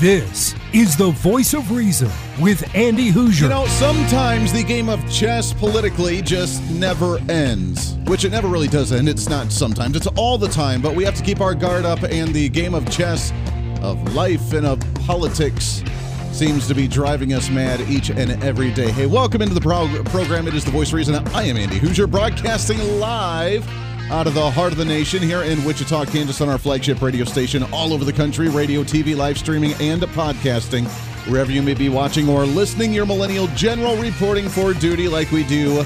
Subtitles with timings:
[0.00, 2.10] This is the voice of reason
[2.40, 3.42] with Andy Hooser.
[3.42, 8.66] You know, sometimes the game of chess politically just never ends, which it never really
[8.66, 9.08] does end.
[9.08, 12.02] It's not sometimes, it's all the time, but we have to keep our guard up,
[12.02, 13.32] and the game of chess,
[13.80, 15.84] of life, and of politics
[16.32, 18.90] seems to be driving us mad each and every day.
[18.90, 20.48] Hey, welcome into the pro- program.
[20.48, 21.14] It is the voice of reason.
[21.28, 23.64] I am Andy Hooser, broadcasting live
[24.10, 27.24] out of the heart of the nation here in Wichita, Kansas, on our flagship radio
[27.24, 30.86] station all over the country, radio, TV, live streaming, and podcasting.
[31.30, 35.44] Wherever you may be watching or listening, your millennial general reporting for duty like we
[35.44, 35.84] do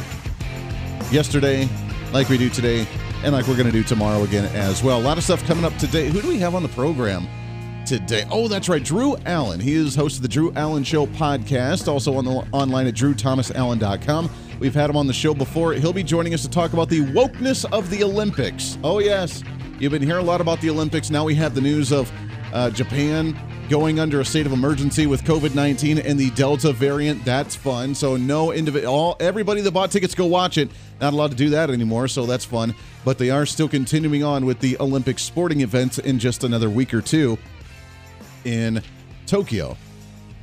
[1.11, 1.69] yesterday,
[2.13, 2.87] like we do today,
[3.23, 4.99] and like we're going to do tomorrow again as well.
[4.99, 6.09] A lot of stuff coming up today.
[6.09, 7.29] Who do we have on the program?
[7.87, 8.25] today.
[8.33, 8.83] Oh, that's right.
[8.83, 9.61] Drew Allen.
[9.61, 14.29] He is host of the Drew Allen Show podcast, also on the online at drewthomasallen.com.
[14.59, 15.75] We've had him on the show before.
[15.75, 18.79] He'll be joining us to talk about the wokeness of the Olympics.
[18.83, 19.43] Oh, yes.
[19.79, 21.11] You've been hearing a lot about the Olympics.
[21.11, 22.11] Now we have the news of
[22.55, 27.25] uh, Japan going under a state of emergency with COVID 19 and the Delta variant.
[27.25, 27.95] That's fun.
[27.95, 30.71] So, no individual, everybody that bought tickets, go watch it.
[31.01, 32.75] Not allowed to do that anymore, so that's fun.
[33.05, 36.95] But they are still continuing on with the Olympic sporting events in just another week
[36.95, 37.37] or two
[38.45, 38.83] in
[39.27, 39.77] Tokyo.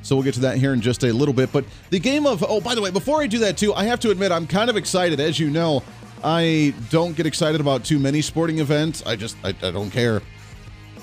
[0.04, 1.52] So we'll get to that here in just a little bit.
[1.52, 4.00] But the game of, oh, by the way, before I do that too, I have
[4.02, 5.20] to admit I'm kind of excited.
[5.20, 5.82] As you know,
[6.23, 9.04] I don't get excited about too many sporting events.
[9.06, 10.22] I just, I, I don't care.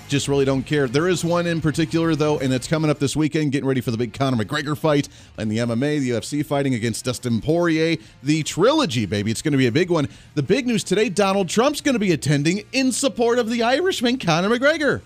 [0.09, 0.89] Just really don't care.
[0.89, 3.93] There is one in particular, though, and it's coming up this weekend, getting ready for
[3.93, 7.97] the big Conor McGregor fight and the MMA, the UFC fighting against Dustin Poirier.
[8.23, 9.31] The trilogy, baby.
[9.31, 10.09] It's going to be a big one.
[10.35, 14.19] The big news today Donald Trump's going to be attending in support of the Irishman,
[14.19, 15.01] Conor McGregor.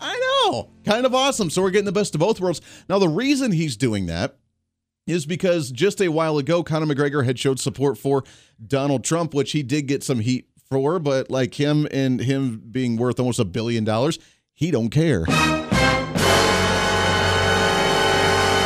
[0.00, 0.70] I know.
[0.84, 1.50] Kind of awesome.
[1.50, 2.60] So we're getting the best of both worlds.
[2.88, 4.36] Now, the reason he's doing that
[5.06, 8.24] is because just a while ago, Conor McGregor had showed support for
[8.64, 12.96] Donald Trump, which he did get some heat for, but like him and him being
[12.96, 14.18] worth almost a billion dollars,
[14.52, 15.24] he don't care.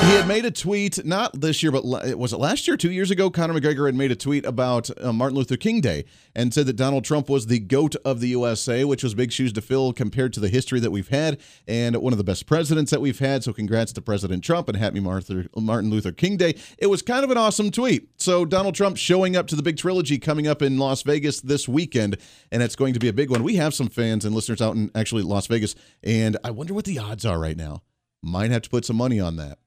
[0.05, 3.11] He had made a tweet, not this year, but was it last year, two years
[3.11, 3.31] ago?
[3.31, 6.05] Conor McGregor had made a tweet about uh, Martin Luther King Day
[6.35, 9.51] and said that Donald Trump was the GOAT of the USA, which was big shoes
[9.55, 12.91] to fill compared to the history that we've had and one of the best presidents
[12.91, 13.43] that we've had.
[13.45, 16.55] So, congrats to President Trump and happy Martin Luther King Day.
[16.77, 18.11] It was kind of an awesome tweet.
[18.21, 21.67] So, Donald Trump showing up to the big trilogy coming up in Las Vegas this
[21.67, 22.19] weekend,
[22.53, 23.43] and it's going to be a big one.
[23.43, 26.85] We have some fans and listeners out in actually Las Vegas, and I wonder what
[26.85, 27.81] the odds are right now.
[28.23, 29.59] Might have to put some money on that.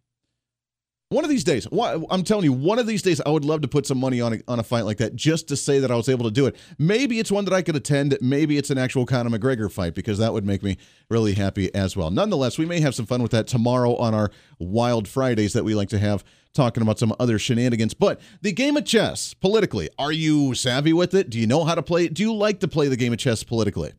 [1.09, 3.67] One of these days, I'm telling you, one of these days, I would love to
[3.69, 5.95] put some money on a, on a fight like that just to say that I
[5.95, 6.57] was able to do it.
[6.77, 8.17] Maybe it's one that I could attend.
[8.19, 10.77] Maybe it's an actual Conor McGregor fight because that would make me
[11.09, 12.11] really happy as well.
[12.11, 15.75] Nonetheless, we may have some fun with that tomorrow on our Wild Fridays that we
[15.75, 17.93] like to have talking about some other shenanigans.
[17.93, 21.29] But the game of chess, politically, are you savvy with it?
[21.29, 22.15] Do you know how to play it?
[22.15, 23.93] Do you like to play the game of chess politically?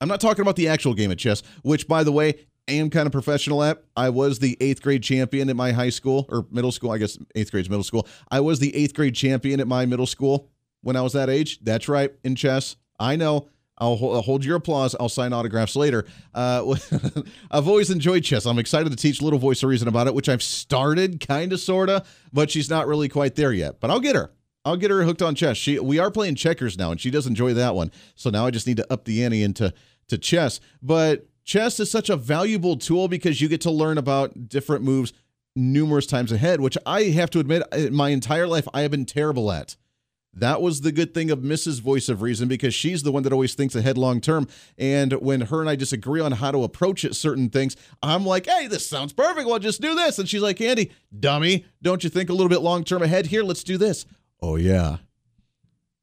[0.00, 3.06] I'm not talking about the actual game of chess, which, by the way, am kind
[3.06, 3.82] of professional at.
[3.96, 6.90] I was the eighth grade champion at my high school or middle school.
[6.90, 8.06] I guess eighth grade's middle school.
[8.30, 10.50] I was the eighth grade champion at my middle school
[10.82, 11.60] when I was that age.
[11.62, 12.76] That's right, in chess.
[12.98, 13.48] I know.
[13.78, 14.94] I'll, hold your applause.
[15.00, 16.04] I'll sign autographs later.
[16.32, 16.76] Uh,
[17.50, 18.46] I've always enjoyed chess.
[18.46, 21.58] I'm excited to teach Little Voice of Reason about it, which I've started kind of,
[21.58, 23.80] sort of, but she's not really quite there yet.
[23.80, 24.30] But I'll get her.
[24.64, 25.56] I'll get her hooked on chess.
[25.56, 27.90] She we are playing checkers now, and she does enjoy that one.
[28.14, 29.74] So now I just need to up the ante into
[30.08, 30.60] to chess.
[30.80, 35.12] But chess is such a valuable tool because you get to learn about different moves
[35.54, 39.52] numerous times ahead, which I have to admit, my entire life I have been terrible
[39.52, 39.76] at.
[40.34, 41.82] That was the good thing of Mrs.
[41.82, 44.48] Voice of Reason because she's the one that always thinks ahead long term.
[44.78, 48.46] And when her and I disagree on how to approach it, certain things, I'm like,
[48.46, 49.46] hey, this sounds perfect.
[49.46, 50.18] Well, just do this.
[50.18, 53.26] And she's like, Andy, dummy, don't you think a little bit long term ahead?
[53.26, 54.06] Here, let's do this.
[54.40, 54.98] Oh, yeah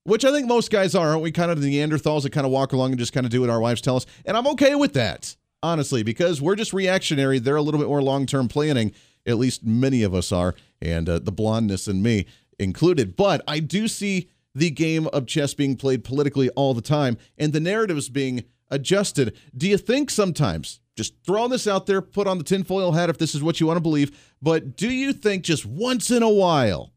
[0.10, 1.32] which I think most guys are, aren't we?
[1.32, 3.50] Kind of the Neanderthals that kind of walk along and just kind of do what
[3.50, 4.06] our wives tell us.
[4.26, 7.40] And I'm okay with that, honestly, because we're just reactionary.
[7.40, 8.94] They're a little bit more long term planning.
[9.26, 12.26] At least many of us are, and uh, the blondness and me
[12.58, 13.16] included.
[13.16, 17.54] But I do see the game of chess being played politically all the time and
[17.54, 19.36] the narratives being adjusted.
[19.56, 23.18] Do you think sometimes, just throwing this out there, put on the tinfoil hat if
[23.18, 26.30] this is what you want to believe, but do you think just once in a
[26.30, 26.92] while,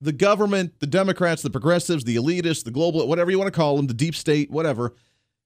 [0.00, 3.76] the government, the Democrats, the progressives, the elitists, the global, whatever you want to call
[3.76, 4.94] them, the deep state, whatever,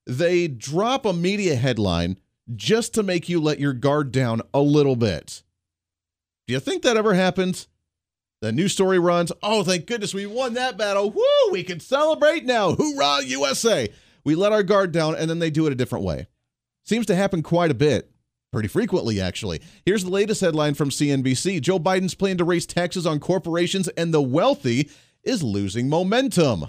[0.06, 2.19] they drop a media headline
[2.54, 5.43] just to make you let your guard down a little bit.
[6.46, 7.69] Do you think that ever happens?
[8.40, 9.31] The news story runs.
[9.43, 11.10] Oh, thank goodness we won that battle.
[11.10, 11.52] Woo!
[11.52, 12.75] We can celebrate now.
[12.75, 13.88] Hoorah, USA!
[14.25, 16.26] We let our guard down, and then they do it a different way.
[16.84, 18.11] Seems to happen quite a bit.
[18.52, 19.62] Pretty frequently, actually.
[19.87, 24.12] Here's the latest headline from CNBC Joe Biden's plan to raise taxes on corporations and
[24.12, 24.90] the wealthy
[25.25, 26.66] is losing momentum.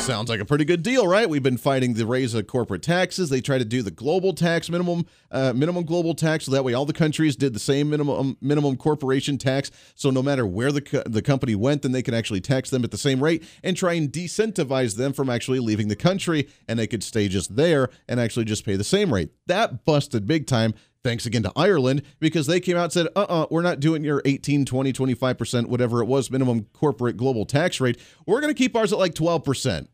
[0.00, 1.28] Sounds like a pretty good deal, right?
[1.28, 3.30] We've been fighting the raise of corporate taxes.
[3.30, 6.72] They try to do the global tax minimum, uh, minimum global tax, so that way
[6.72, 9.70] all the countries did the same minimum minimum corporation tax.
[9.94, 12.82] So no matter where the co- the company went, then they can actually tax them
[12.82, 16.78] at the same rate and try and decentivize them from actually leaving the country, and
[16.78, 19.30] they could stay just there and actually just pay the same rate.
[19.46, 20.74] That busted big time.
[21.02, 23.62] Thanks again to Ireland because they came out and said, uh uh-uh, uh, we are
[23.62, 27.98] not doing your 18, 20, 25%, whatever it was, minimum corporate global tax rate.
[28.26, 29.88] We're going to keep ours at like 12%.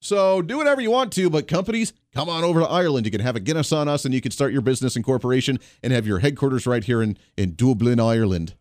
[0.00, 3.06] So do whatever you want to, but companies, come on over to Ireland.
[3.06, 5.58] You can have a Guinness on us and you can start your business and corporation
[5.82, 8.54] and have your headquarters right here in, in Dublin, Ireland.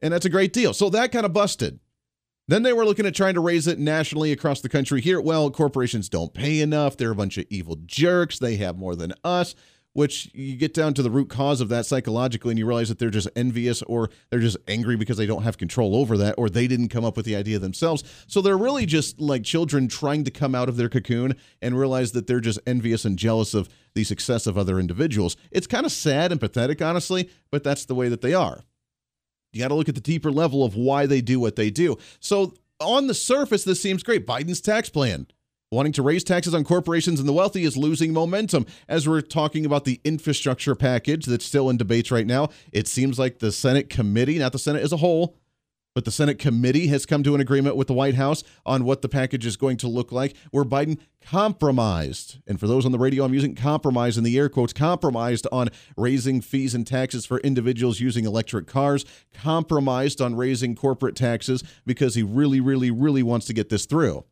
[0.00, 0.72] And that's a great deal.
[0.72, 1.80] So that kind of busted.
[2.46, 5.20] Then they were looking at trying to raise it nationally across the country here.
[5.20, 6.96] Well, corporations don't pay enough.
[6.96, 8.38] They're a bunch of evil jerks.
[8.38, 9.54] They have more than us
[9.98, 13.00] which you get down to the root cause of that psychologically and you realize that
[13.00, 16.48] they're just envious or they're just angry because they don't have control over that or
[16.48, 18.04] they didn't come up with the idea themselves.
[18.28, 22.12] So they're really just like children trying to come out of their cocoon and realize
[22.12, 25.36] that they're just envious and jealous of the success of other individuals.
[25.50, 28.60] It's kind of sad and pathetic, honestly, but that's the way that they are.
[29.52, 31.98] You got to look at the deeper level of why they do what they do.
[32.20, 34.28] So on the surface, this seems great.
[34.28, 35.26] Biden's tax plan
[35.70, 38.64] Wanting to raise taxes on corporations and the wealthy is losing momentum.
[38.88, 43.18] As we're talking about the infrastructure package that's still in debates right now, it seems
[43.18, 45.36] like the Senate committee, not the Senate as a whole,
[45.94, 49.02] but the Senate committee has come to an agreement with the White House on what
[49.02, 52.38] the package is going to look like, where Biden compromised.
[52.46, 55.68] And for those on the radio, I'm using compromise in the air quotes compromised on
[55.98, 59.04] raising fees and taxes for individuals using electric cars,
[59.34, 64.24] compromised on raising corporate taxes because he really, really, really wants to get this through.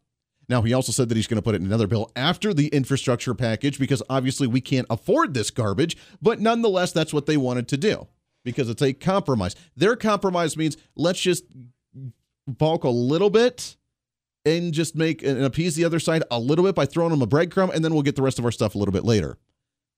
[0.49, 2.69] Now, he also said that he's going to put it in another bill after the
[2.69, 7.69] infrastructure package because obviously we can't afford this garbage, but nonetheless, that's what they wanted
[7.69, 8.07] to do
[8.45, 9.57] because it's a compromise.
[9.77, 11.45] Their compromise means let's just
[12.47, 13.77] balk a little bit
[14.45, 17.27] and just make and appease the other side a little bit by throwing them a
[17.27, 19.37] breadcrumb, and then we'll get the rest of our stuff a little bit later.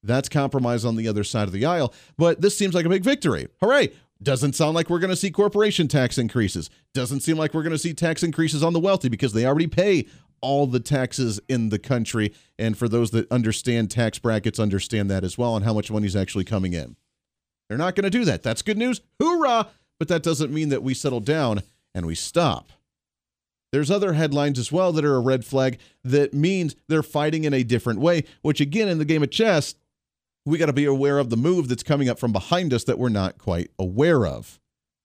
[0.02, 3.04] That's compromise on the other side of the aisle, but this seems like a big
[3.04, 3.48] victory.
[3.60, 3.92] Hooray!
[4.20, 6.70] Doesn't sound like we're going to see corporation tax increases.
[6.92, 9.68] Doesn't seem like we're going to see tax increases on the wealthy because they already
[9.68, 10.06] pay
[10.40, 12.34] all the taxes in the country.
[12.58, 16.06] And for those that understand tax brackets, understand that as well and how much money
[16.06, 16.96] is actually coming in.
[17.68, 18.42] They're not going to do that.
[18.42, 19.00] That's good news.
[19.20, 19.68] Hoorah!
[19.98, 21.62] But that doesn't mean that we settle down
[21.94, 22.70] and we stop.
[23.72, 27.52] There's other headlines as well that are a red flag that means they're fighting in
[27.52, 29.74] a different way, which again, in the game of chess,
[30.46, 32.98] we got to be aware of the move that's coming up from behind us that
[32.98, 34.58] we're not quite aware of.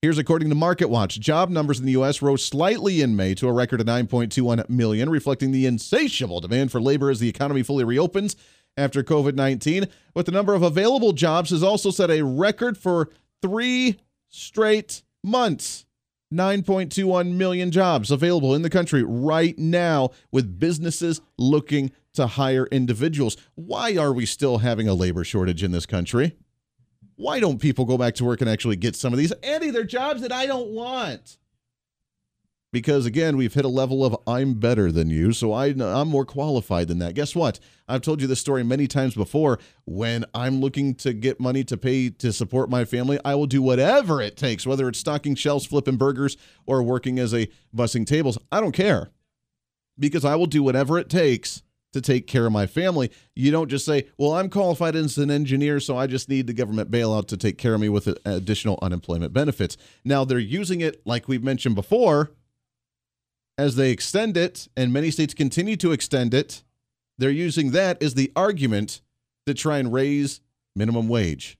[0.03, 2.21] Here's according to MarketWatch, job numbers in the U.S.
[2.21, 6.81] rose slightly in May to a record of 9.21 million, reflecting the insatiable demand for
[6.81, 8.35] labor as the economy fully reopens
[8.75, 9.87] after COVID 19.
[10.13, 13.11] But the number of available jobs has also set a record for
[13.41, 13.97] three
[14.27, 15.85] straight months.
[16.33, 23.37] 9.21 million jobs available in the country right now, with businesses looking to hire individuals.
[23.55, 26.35] Why are we still having a labor shortage in this country?
[27.15, 29.31] Why don't people go back to work and actually get some of these?
[29.43, 31.37] Andy, they're jobs that I don't want.
[32.71, 36.25] Because again, we've hit a level of I'm better than you, so I, I'm more
[36.25, 37.13] qualified than that.
[37.13, 37.59] Guess what?
[37.87, 39.59] I've told you this story many times before.
[39.85, 43.61] When I'm looking to get money to pay to support my family, I will do
[43.61, 48.39] whatever it takes, whether it's stocking shelves, flipping burgers, or working as a bussing tables.
[48.51, 49.11] I don't care
[49.99, 51.61] because I will do whatever it takes
[51.93, 53.11] to take care of my family.
[53.35, 56.53] You don't just say, well, I'm qualified as an engineer, so I just need the
[56.53, 59.77] government bailout to take care of me with additional unemployment benefits.
[60.03, 62.31] Now, they're using it, like we've mentioned before,
[63.57, 66.63] as they extend it, and many states continue to extend it.
[67.17, 69.01] They're using that as the argument
[69.45, 70.41] to try and raise
[70.75, 71.57] minimum wage.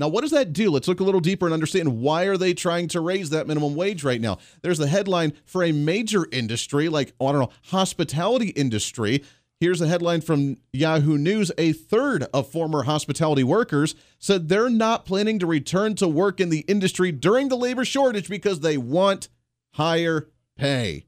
[0.00, 0.70] Now, what does that do?
[0.70, 3.74] Let's look a little deeper and understand why are they trying to raise that minimum
[3.74, 4.38] wage right now?
[4.62, 9.24] There's the headline for a major industry like, oh, I don't know, hospitality industry
[9.60, 11.50] Here's a headline from Yahoo News.
[11.58, 16.50] A third of former hospitality workers said they're not planning to return to work in
[16.50, 19.28] the industry during the labor shortage because they want
[19.72, 21.06] higher pay.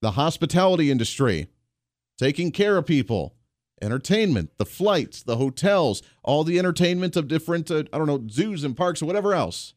[0.00, 1.48] The hospitality industry,
[2.18, 3.34] taking care of people,
[3.82, 8.62] entertainment, the flights, the hotels, all the entertainment of different, uh, I don't know, zoos
[8.62, 9.74] and parks or whatever else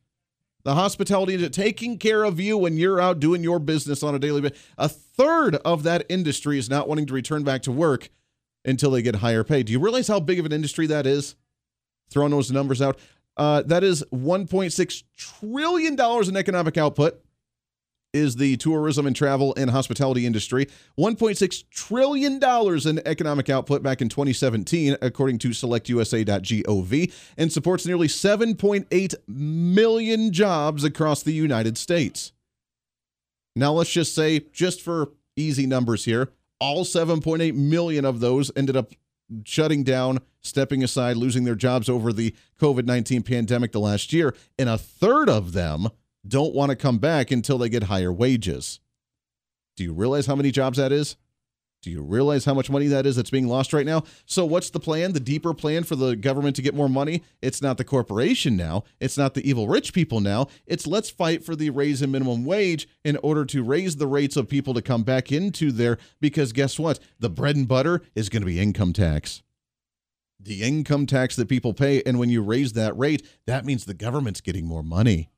[0.63, 4.19] the hospitality industry, taking care of you when you're out doing your business on a
[4.19, 4.59] daily basis.
[4.77, 8.09] A third of that industry is not wanting to return back to work
[8.65, 9.63] until they get higher pay.
[9.63, 11.35] Do you realize how big of an industry that is?
[12.09, 12.99] Throwing those numbers out.
[13.37, 17.23] Uh, that is 1.6 trillion dollars in economic output.
[18.13, 20.67] Is the tourism and travel and hospitality industry
[20.99, 28.09] 1.6 trillion dollars in economic output back in 2017, according to SelectUSA.gov, and supports nearly
[28.09, 32.33] 7.8 million jobs across the United States.
[33.55, 38.75] Now, let's just say, just for easy numbers here, all 7.8 million of those ended
[38.75, 38.91] up
[39.45, 44.35] shutting down, stepping aside, losing their jobs over the COVID 19 pandemic the last year.
[44.59, 45.87] And a third of them
[46.27, 48.79] don't want to come back until they get higher wages.
[49.75, 51.15] Do you realize how many jobs that is?
[51.81, 54.03] Do you realize how much money that is that's being lost right now?
[54.27, 55.13] So, what's the plan?
[55.13, 57.23] The deeper plan for the government to get more money?
[57.41, 58.83] It's not the corporation now.
[58.99, 60.47] It's not the evil rich people now.
[60.67, 64.37] It's let's fight for the raise in minimum wage in order to raise the rates
[64.37, 65.97] of people to come back into there.
[66.19, 66.99] Because guess what?
[67.19, 69.41] The bread and butter is going to be income tax.
[70.39, 72.03] The income tax that people pay.
[72.05, 75.31] And when you raise that rate, that means the government's getting more money.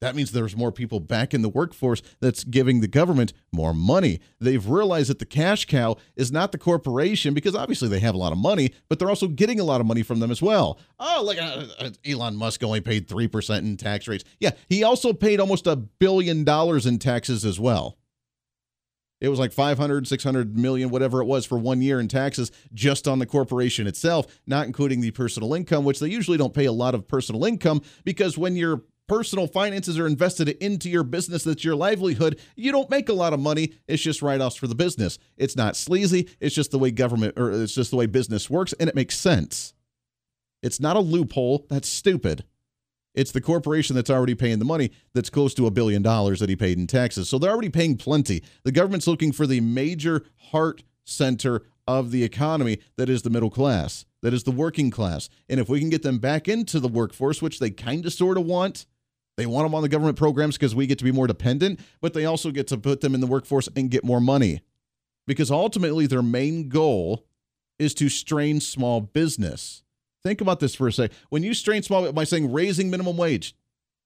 [0.00, 4.20] That means there's more people back in the workforce that's giving the government more money.
[4.38, 8.18] They've realized that the cash cow is not the corporation because obviously they have a
[8.18, 10.78] lot of money, but they're also getting a lot of money from them as well.
[10.98, 14.24] Oh, like uh, uh Elon Musk only paid 3% in tax rates.
[14.38, 17.96] Yeah, he also paid almost a billion dollars in taxes as well.
[19.18, 23.08] It was like 500, 600 million, whatever it was for one year in taxes just
[23.08, 26.72] on the corporation itself, not including the personal income, which they usually don't pay a
[26.72, 31.44] lot of personal income because when you're personal finances are invested into your business.
[31.44, 32.40] That's your livelihood.
[32.56, 33.74] You don't make a lot of money.
[33.86, 35.18] It's just write-offs for the business.
[35.36, 36.28] It's not sleazy.
[36.40, 39.16] It's just the way government or it's just the way business works and it makes
[39.16, 39.74] sense.
[40.62, 41.66] It's not a loophole.
[41.68, 42.44] That's stupid.
[43.14, 46.50] It's the corporation that's already paying the money that's close to a billion dollars that
[46.50, 47.28] he paid in taxes.
[47.28, 48.42] So they're already paying plenty.
[48.64, 53.48] The government's looking for the major heart center of the economy that is the middle
[53.48, 55.28] class that is the working class.
[55.48, 58.36] And if we can get them back into the workforce which they kind of sort
[58.36, 58.84] of want
[59.36, 62.14] they want them on the government programs because we get to be more dependent, but
[62.14, 64.62] they also get to put them in the workforce and get more money.
[65.26, 67.26] Because ultimately, their main goal
[67.78, 69.82] is to strain small business.
[70.22, 71.16] Think about this for a second.
[71.28, 73.54] When you strain small by saying raising minimum wage,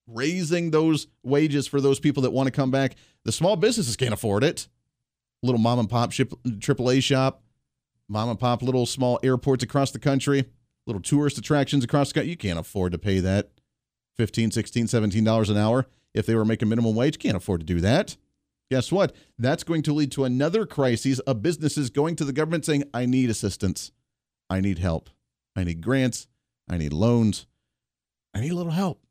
[0.07, 4.13] raising those wages for those people that want to come back, the small businesses can't
[4.13, 4.69] afford it.
[5.43, 7.43] Little mom and pop ship, AAA shop,
[8.09, 10.45] mom and pop little small airports across the country,
[10.87, 12.31] little tourist attractions across the country.
[12.31, 13.51] You can't afford to pay that.
[14.21, 17.19] 15 16 17 dollars an hour if they were making minimum wage.
[17.19, 18.19] Can't afford to do that.
[18.71, 19.17] Guess what?
[19.39, 23.07] That's going to lead to another crisis of businesses going to the government saying i
[23.07, 23.93] need assistance.
[24.51, 25.09] I need help.
[25.57, 26.27] I need grants.
[26.69, 27.47] I need loans.
[28.35, 29.03] I need a little help.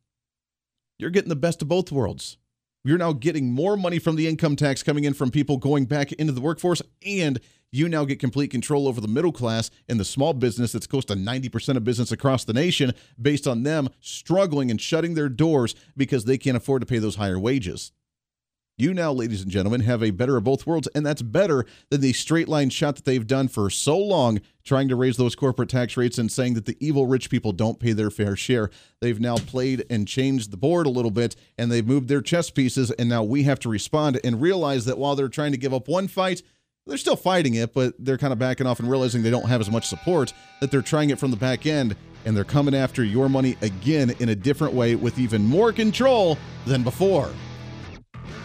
[0.99, 2.37] You're getting the best of both worlds.
[2.83, 6.11] You're now getting more money from the income tax coming in from people going back
[6.11, 7.39] into the workforce and
[7.71, 11.05] you now get complete control over the middle class and the small business that's close
[11.05, 15.75] to 90% of business across the nation based on them struggling and shutting their doors
[15.95, 17.91] because they can't afford to pay those higher wages.
[18.79, 21.99] You now, ladies and gentlemen, have a better of both worlds, and that's better than
[21.99, 25.67] the straight line shot that they've done for so long, trying to raise those corporate
[25.67, 28.69] tax rates and saying that the evil rich people don't pay their fair share.
[29.01, 32.49] They've now played and changed the board a little bit, and they've moved their chess
[32.51, 35.73] pieces, and now we have to respond and realize that while they're trying to give
[35.73, 36.41] up one fight,
[36.89, 39.61] they're still fighting it, but they're kind of backing off and realizing they don't have
[39.61, 43.03] as much support, that they're trying it from the back end, and they're coming after
[43.03, 47.29] your money again in a different way with even more control than before.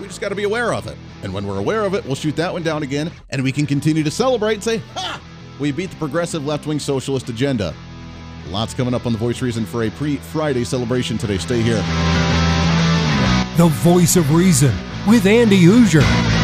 [0.00, 0.96] We just got to be aware of it.
[1.22, 3.66] And when we're aware of it, we'll shoot that one down again, and we can
[3.66, 5.20] continue to celebrate and say, Ha!
[5.58, 7.74] We beat the progressive left wing socialist agenda.
[8.48, 11.38] Lots coming up on The Voice Reason for a pre Friday celebration today.
[11.38, 11.82] Stay here.
[13.56, 14.74] The Voice of Reason
[15.06, 16.43] with Andy Hooser.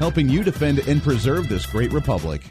[0.01, 2.41] helping you defend and preserve this great republic.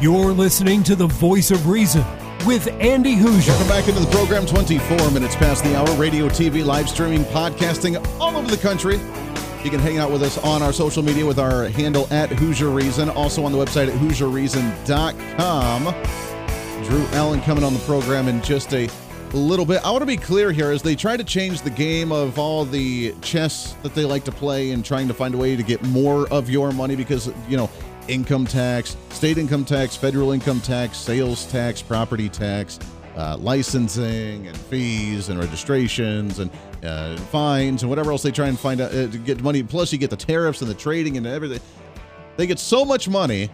[0.00, 2.04] You're listening to the voice of reason
[2.46, 3.48] with Andy Hooser.
[3.48, 4.46] Welcome back into the program.
[4.46, 5.92] 24 minutes past the hour.
[5.96, 9.00] Radio, TV, live streaming, podcasting all over the country.
[9.64, 12.72] You can hang out with us on our social media with our handle at Hooser
[12.72, 13.10] Reason.
[13.10, 15.82] Also on the website at HooserReason.com.
[16.84, 18.88] Drew Allen coming on the program in just a
[19.32, 19.84] little bit.
[19.84, 22.64] I want to be clear here as they try to change the game of all
[22.64, 25.82] the chess that they like to play and trying to find a way to get
[25.82, 27.68] more of your money because, you know,
[28.06, 32.78] income tax, state income tax, federal income tax, sales tax, property tax,
[33.18, 36.50] uh, licensing and fees and registrations and
[36.84, 39.62] uh, fines and whatever else they try and find out uh, to get money.
[39.62, 41.60] Plus, you get the tariffs and the trading and everything.
[42.36, 43.50] They get so much money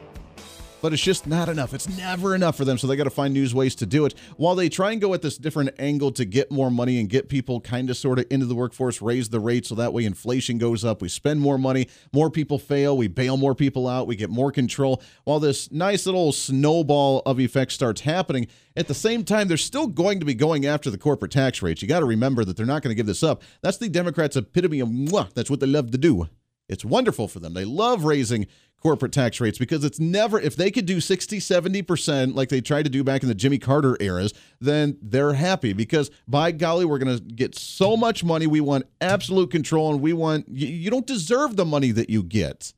[0.85, 1.73] but it's just not enough.
[1.73, 2.76] It's never enough for them.
[2.76, 5.14] So they got to find new ways to do it while they try and go
[5.14, 8.26] at this different angle to get more money and get people kind of sort of
[8.29, 11.00] into the workforce, raise the rate so that way inflation goes up.
[11.00, 14.53] We spend more money, more people fail, we bail more people out, we get more
[14.53, 15.03] control.
[15.25, 19.87] While this nice little snowball of effects starts happening, at the same time, they're still
[19.87, 21.81] going to be going after the corporate tax rates.
[21.81, 23.42] You got to remember that they're not going to give this up.
[23.62, 25.33] That's the Democrats' epitome of mwah.
[25.33, 26.29] That's what they love to do.
[26.68, 27.55] It's wonderful for them.
[27.55, 28.47] They love raising
[28.85, 32.83] corporate tax rates because it's never if they could do 60 70% like they tried
[32.83, 36.99] to do back in the Jimmy Carter eras then they're happy because by golly we're
[36.99, 38.47] going to get so much money.
[38.47, 42.23] We want absolute control and we want you, you don't deserve the money that you
[42.23, 42.75] get.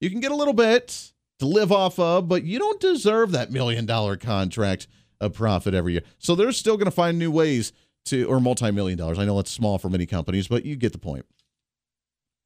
[0.00, 3.52] You can get a little bit to live off of but you don't deserve that
[3.52, 4.88] million dollar contract
[5.20, 6.02] of profit every year.
[6.18, 7.72] So they're still going to find new ways
[8.06, 9.20] to or multi-million dollars.
[9.20, 11.24] I know it's small for many companies but you get the point.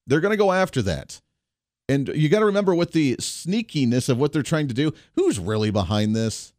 [0.07, 1.23] They're going to go after that
[1.91, 5.41] and you got to remember with the sneakiness of what they're trying to do, who's
[5.41, 6.53] really behind this?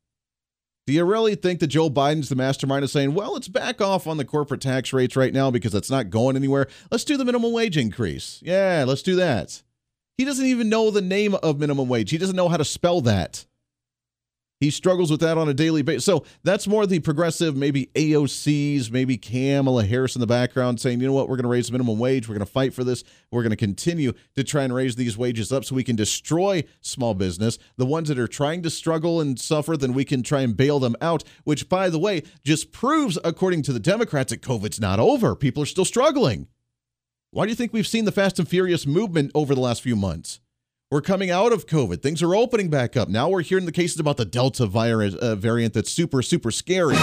[0.88, 4.08] Do you really think that Joe Biden's the mastermind of saying, well, let's back off
[4.08, 6.68] on the corporate tax rates right now because it's not going anywhere?
[6.92, 8.42] Let's do the minimum wage increase.
[8.44, 9.62] Yeah, let's do that.
[10.18, 13.00] He doesn't even know the name of minimum wage, he doesn't know how to spell
[13.02, 13.46] that.
[14.62, 16.06] He struggles with that on a daily basis.
[16.06, 21.08] So that's more the progressive, maybe AOCs, maybe Kamala Harris in the background saying, you
[21.08, 22.30] know what, we're going to raise the minimum wage.
[22.30, 23.04] We're going to fight for this.
[23.32, 26.64] We're going to continue to try and raise these wages up so we can destroy
[26.80, 27.58] small business.
[27.78, 30.78] The ones that are trying to struggle and suffer, then we can try and bail
[30.78, 35.00] them out, which, by the way, just proves, according to the Democrats, that COVID's not
[35.00, 35.36] over.
[35.36, 36.48] People are still struggling.
[37.32, 39.96] Why do you think we've seen the Fast and Furious movement over the last few
[39.96, 40.40] months?
[40.92, 42.02] We're coming out of COVID.
[42.02, 43.08] Things are opening back up.
[43.08, 46.96] Now we're hearing the cases about the Delta virus uh, variant that's super, super scary.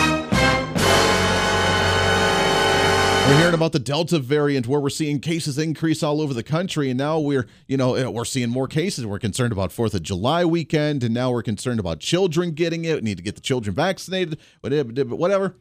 [3.26, 6.90] We're hearing about the Delta variant where we're seeing cases increase all over the country.
[6.90, 9.06] And now we're, you know, uh, we're seeing more cases.
[9.06, 11.02] We're concerned about 4th of July weekend.
[11.02, 12.96] And now we're concerned about children getting it.
[12.96, 15.56] We need to get the children vaccinated, whatever.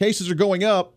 [0.00, 0.95] Cases are going up.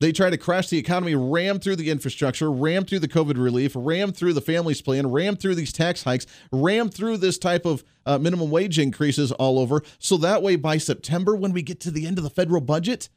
[0.00, 3.72] They try to crash the economy, ram through the infrastructure, ram through the COVID relief,
[3.76, 7.84] ram through the families plan, ram through these tax hikes, ram through this type of
[8.06, 9.82] uh, minimum wage increases all over.
[9.98, 13.10] So that way, by September, when we get to the end of the federal budget,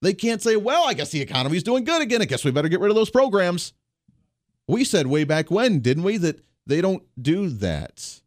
[0.00, 2.22] they can't say, well, I guess the economy's doing good again.
[2.22, 3.74] I guess we better get rid of those programs.
[4.66, 8.22] We said way back when, didn't we, that they don't do that.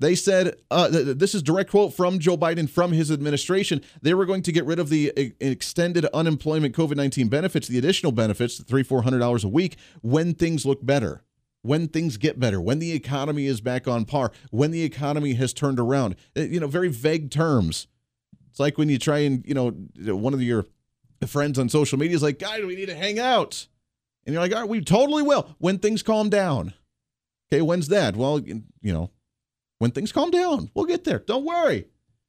[0.00, 3.82] They said, uh, th- this is direct quote from Joe Biden from his administration.
[4.00, 7.78] They were going to get rid of the uh, extended unemployment COVID 19 benefits, the
[7.78, 11.24] additional benefits, the three, $400 a week, when things look better,
[11.62, 15.52] when things get better, when the economy is back on par, when the economy has
[15.52, 16.14] turned around.
[16.36, 17.88] Uh, you know, very vague terms.
[18.50, 19.70] It's like when you try and, you know,
[20.14, 20.66] one of your
[21.26, 23.66] friends on social media is like, guys, we need to hang out.
[24.24, 26.74] And you're like, all right, we totally will when things calm down.
[27.50, 28.14] Okay, when's that?
[28.14, 29.10] Well, you know,
[29.78, 30.70] when things calm down.
[30.74, 31.20] We'll get there.
[31.20, 31.86] Don't worry.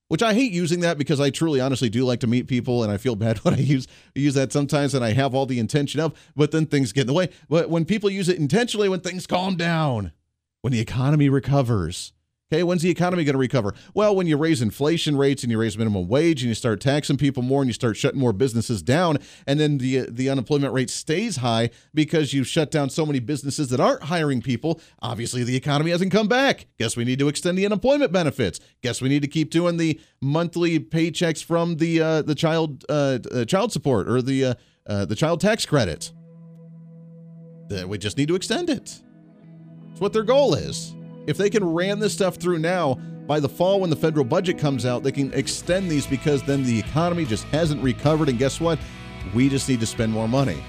[0.07, 2.91] Which I hate using that because I truly, honestly do like to meet people, and
[2.91, 5.99] I feel bad when I use use that sometimes, and I have all the intention
[5.99, 7.29] of, but then things get in the way.
[7.47, 10.11] But when people use it intentionally, when things calm down,
[10.61, 12.11] when the economy recovers,
[12.51, 13.75] Okay, when's the economy going to recover?
[13.93, 17.15] Well, when you raise inflation rates and you raise minimum wage and you start taxing
[17.15, 20.89] people more and you start shutting more businesses down, and then the the unemployment rate
[20.89, 24.81] stays high because you've shut down so many businesses that aren't hiring people.
[24.99, 26.65] Obviously, the economy hasn't come back.
[26.79, 28.59] Guess we need to extend the unemployment benefits.
[28.81, 33.19] Guess we need to keep doing the monthly paychecks from the uh, the child uh,
[33.31, 34.53] uh, child support or the uh,
[34.87, 36.11] uh, the child tax credit.
[37.85, 38.99] We just need to extend it.
[39.91, 40.95] It's what their goal is.
[41.29, 42.95] If they can ram this stuff through now,
[43.27, 46.63] by the fall when the federal budget comes out, they can extend these because then
[46.63, 48.29] the economy just hasn't recovered.
[48.29, 48.79] And guess what?
[49.35, 50.63] We just need to spend more money.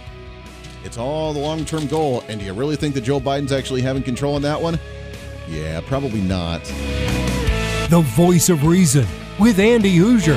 [0.84, 2.22] It's all the long term goal.
[2.28, 4.78] And do you really think that Joe Biden's actually having control on that one?
[5.48, 6.62] Yeah, probably not.
[7.88, 9.06] The voice of reason
[9.38, 10.36] with Andy Hooser.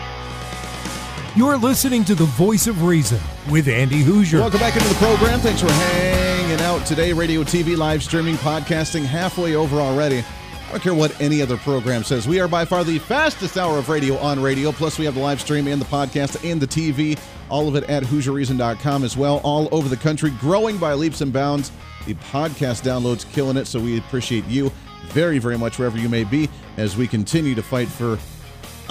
[1.33, 3.17] You're listening to the voice of reason
[3.49, 4.41] with Andy Hooser.
[4.41, 5.39] Welcome back into the program.
[5.39, 7.13] Thanks for hanging out today.
[7.13, 10.25] Radio, TV, live streaming, podcasting, halfway over already.
[10.67, 12.27] I don't care what any other program says.
[12.27, 14.73] We are by far the fastest hour of radio on radio.
[14.73, 17.17] Plus, we have the live stream and the podcast and the TV.
[17.49, 19.39] All of it at HooserReason.com as well.
[19.45, 21.71] All over the country, growing by leaps and bounds.
[22.07, 24.69] The podcast downloads killing it, so we appreciate you
[25.03, 28.17] very, very much wherever you may be as we continue to fight for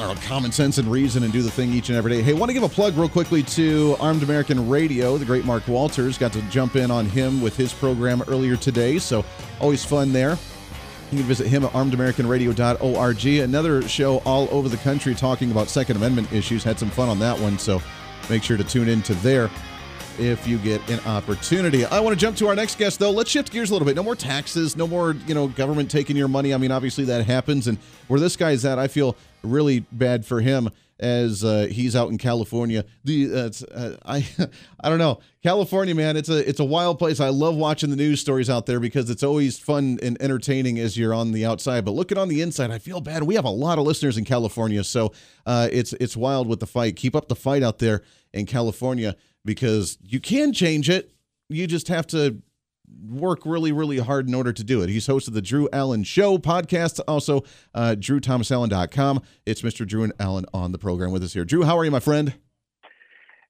[0.01, 2.23] Don't know, common sense and reason and do the thing each and every day.
[2.23, 5.19] Hey, want to give a plug real quickly to Armed American Radio.
[5.19, 8.99] The great Mark Walters got to jump in on him with his program earlier today,
[8.99, 9.25] so
[9.61, 10.39] always fun there.
[11.11, 13.27] You can visit him at armedamericanradio.org.
[13.27, 16.65] Another show all over the country talking about Second Amendment issues.
[16.65, 17.83] Had some fun on that one, so
[18.31, 19.51] make sure to tune into there
[20.20, 21.85] if you get an opportunity.
[21.85, 23.11] I want to jump to our next guest though.
[23.11, 23.96] Let's shift gears a little bit.
[23.96, 26.52] No more taxes, no more, you know, government taking your money.
[26.52, 27.78] I mean, obviously that happens and
[28.09, 32.18] where this guy's at, I feel really bad for him as uh, he's out in
[32.18, 32.85] California.
[33.04, 34.28] The uh, uh, I
[34.80, 36.16] I don't know California, man.
[36.16, 37.18] It's a it's a wild place.
[37.18, 40.96] I love watching the news stories out there because it's always fun and entertaining as
[40.96, 41.85] you're on the outside.
[41.85, 43.22] But looking on the inside, I feel bad.
[43.22, 45.12] We have a lot of listeners in California, so
[45.46, 46.96] uh, it's it's wild with the fight.
[46.96, 48.02] Keep up the fight out there
[48.33, 51.12] in California because you can change it.
[51.48, 52.42] You just have to
[53.09, 54.88] work really, really hard in order to do it.
[54.88, 59.22] He's host of the Drew Allen Show podcast, also uh, drewthomasallen.com.
[59.46, 59.87] It's Mr.
[59.87, 61.44] Drew and Allen on the program with us here.
[61.44, 62.35] Drew, how are you, my friend?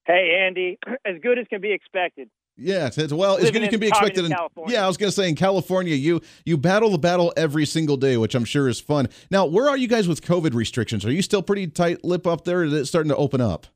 [0.06, 0.78] Hey, Andy.
[1.04, 2.28] As good as can be expected.
[2.56, 4.26] Yes, it's well as good as can be expected.
[4.26, 4.34] In,
[4.66, 7.96] yeah, I was going to say in California, you you battle the battle every single
[7.96, 9.08] day, which I'm sure is fun.
[9.30, 11.06] Now, where are you guys with COVID restrictions?
[11.06, 12.64] Are you still pretty tight lip up there?
[12.64, 13.66] Is it starting to open up?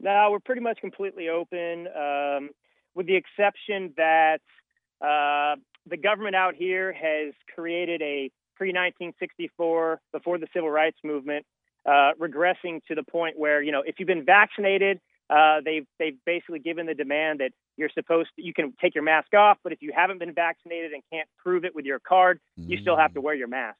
[0.00, 2.50] No, we're pretty much completely open, um,
[2.94, 4.40] with the exception that
[5.00, 11.44] uh, the government out here has created a pre 1964, before the civil rights movement,
[11.86, 16.16] uh, regressing to the point where you know if you've been vaccinated, uh, they've they've
[16.24, 19.72] basically given the demand that you're supposed to you can take your mask off, but
[19.72, 23.12] if you haven't been vaccinated and can't prove it with your card, you still have
[23.14, 23.78] to wear your mask.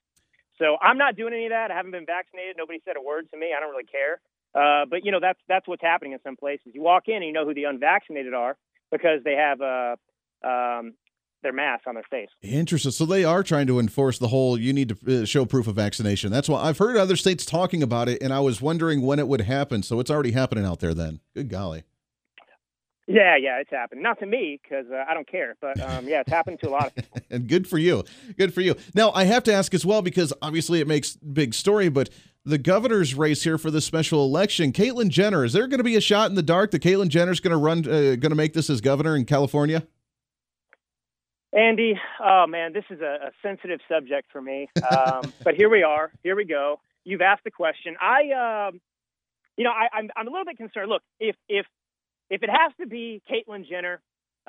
[0.58, 1.70] So I'm not doing any of that.
[1.70, 2.56] I haven't been vaccinated.
[2.58, 3.54] Nobody said a word to me.
[3.56, 4.20] I don't really care.
[4.54, 6.72] Uh, but you know that's that's what's happening in some places.
[6.74, 8.56] You walk in and you know who the unvaccinated are
[8.90, 9.96] because they have uh,
[10.44, 10.94] um,
[11.42, 12.28] their mask on their face.
[12.42, 12.90] Interesting.
[12.90, 15.76] So they are trying to enforce the whole you need to uh, show proof of
[15.76, 16.32] vaccination.
[16.32, 19.28] That's why I've heard other states talking about it, and I was wondering when it
[19.28, 19.82] would happen.
[19.82, 20.94] So it's already happening out there.
[20.94, 21.84] Then, good golly.
[23.10, 24.02] Yeah, yeah, it's happened.
[24.02, 26.70] Not to me because uh, I don't care, but um, yeah, it's happened to a
[26.70, 27.18] lot of people.
[27.30, 28.04] and good for you.
[28.38, 28.76] Good for you.
[28.94, 32.08] Now, I have to ask as well because obviously it makes big story, but
[32.44, 35.96] the governor's race here for the special election, Caitlyn Jenner, is there going to be
[35.96, 38.54] a shot in the dark that Caitlyn Jenner's going to run, uh, going to make
[38.54, 39.86] this as governor in California?
[41.52, 44.68] Andy, oh man, this is a, a sensitive subject for me.
[44.90, 46.12] Um, but here we are.
[46.22, 46.80] Here we go.
[47.04, 47.96] You've asked the question.
[48.00, 48.80] I, um,
[49.56, 50.88] you know, I, I'm, I'm a little bit concerned.
[50.88, 51.66] Look, if if
[52.30, 54.00] if it has to be Caitlyn Jenner,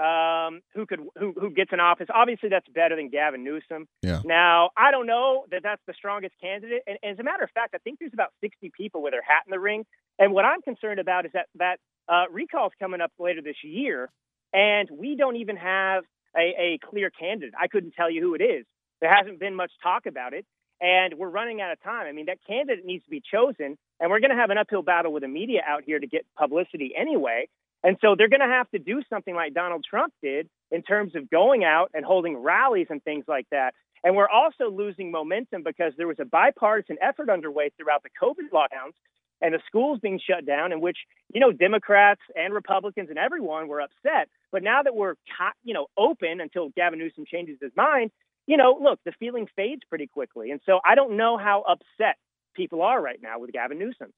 [0.02, 3.88] um, who could who who gets an office, obviously that's better than Gavin Newsom.
[4.02, 4.22] Yeah.
[4.26, 7.52] Now I don't know that that's the strongest candidate, and, and as a matter of
[7.52, 9.86] fact, I think there's about 60 people with their hat in the ring.
[10.18, 11.78] And what I'm concerned about is that that
[12.10, 14.10] uh, recall's coming up later this year,
[14.54, 16.04] and we don't even have
[16.36, 17.54] a, a clear candidate.
[17.60, 18.66] I couldn't tell you who it is.
[19.02, 20.46] There hasn't been much talk about it,
[20.80, 22.08] and we're running out of time.
[22.08, 24.82] I mean, that candidate needs to be chosen, and we're going to have an uphill
[24.82, 27.48] battle with the media out here to get publicity anyway.
[27.84, 31.16] And so they're going to have to do something like Donald Trump did in terms
[31.16, 33.74] of going out and holding rallies and things like that.
[34.04, 38.50] And we're also losing momentum because there was a bipartisan effort underway throughout the COVID
[38.54, 38.94] lockdowns
[39.42, 40.98] and the schools being shut down, in which
[41.34, 44.30] you know Democrats and Republicans and everyone were upset.
[44.52, 45.16] But now that we're
[45.64, 48.12] you know open until Gavin Newsom changes his mind,
[48.48, 50.52] you know, look, the feeling fades pretty quickly.
[50.52, 52.18] And so I don't know how upset
[52.56, 54.12] people are right now with Gavin Newsom.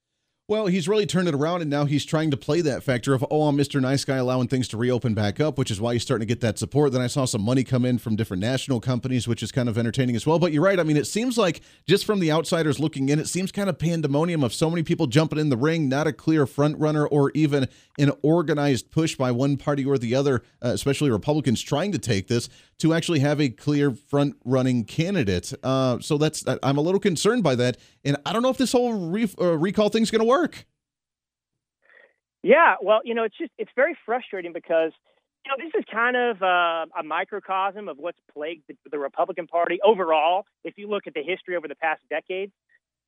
[0.50, 3.26] Well, he's really turned it around, and now he's trying to play that factor of,
[3.32, 3.80] oh, I'm Mr.
[3.80, 6.42] Nice Guy, allowing things to reopen back up, which is why he's starting to get
[6.42, 6.92] that support.
[6.92, 9.78] Then I saw some money come in from different national companies, which is kind of
[9.78, 10.40] entertaining as well.
[10.40, 10.82] But you're right.
[10.82, 13.80] I mean, it seems like just from the outsiders looking in, it seems kind of
[13.80, 17.32] pandemonium of so many people jumping in the ring, not a clear front runner or
[17.34, 22.00] even an organized push by one party or the other, uh, especially Republicans trying to
[22.00, 25.54] take this to actually have a clear front running candidate.
[25.64, 28.72] Uh, so that's I'm a little concerned by that, and I don't know if this
[28.72, 30.66] whole re- uh, recall thing's going to work.
[32.44, 34.92] Yeah, well, you know, it's just it's very frustrating because
[35.46, 39.48] you know this is kind of uh, a microcosm of what's plagued the, the, Republican
[39.48, 40.46] Party overall.
[40.66, 42.52] If you look at the history over the past decade,